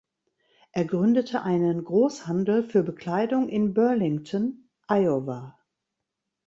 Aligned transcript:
Er 0.71 0.85
gründete 0.85 1.43
einen 1.43 1.83
Großhandel 1.83 2.63
für 2.63 2.81
Bekleidung 2.81 3.49
in 3.49 3.75
Burlington 3.75 4.67
(Iowa). 4.89 5.59